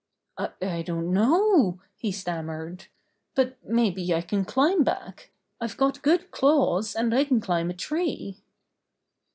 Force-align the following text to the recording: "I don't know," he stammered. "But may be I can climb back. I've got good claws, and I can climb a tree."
"I 0.35 0.81
don't 0.81 1.13
know," 1.13 1.79
he 1.95 2.11
stammered. 2.11 2.87
"But 3.35 3.63
may 3.63 3.91
be 3.91 4.15
I 4.15 4.21
can 4.21 4.45
climb 4.45 4.83
back. 4.83 5.29
I've 5.61 5.77
got 5.77 6.01
good 6.01 6.31
claws, 6.31 6.95
and 6.95 7.13
I 7.13 7.23
can 7.23 7.39
climb 7.39 7.69
a 7.69 7.75
tree." 7.75 8.41